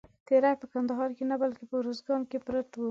تیری 0.27 0.53
په 0.61 0.65
کندهار 0.73 1.09
کې 1.17 1.23
نه 1.31 1.35
بلکې 1.41 1.63
په 1.69 1.75
اوروزګان 1.77 2.21
کې 2.29 2.37
پروت 2.45 2.67
دی. 2.73 2.79